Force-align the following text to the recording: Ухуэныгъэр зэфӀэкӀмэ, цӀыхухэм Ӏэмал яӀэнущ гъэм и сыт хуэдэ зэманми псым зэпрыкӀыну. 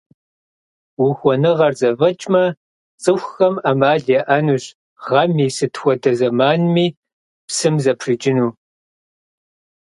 Ухуэныгъэр 1.05 1.73
зэфӀэкӀмэ, 1.79 2.43
цӀыхухэм 3.01 3.55
Ӏэмал 3.63 4.01
яӀэнущ 4.19 4.65
гъэм 5.05 5.31
и 5.47 5.49
сыт 5.55 5.73
хуэдэ 5.79 6.11
зэманми 6.19 6.87
псым 7.47 7.75
зэпрыкӀыну. 7.83 8.49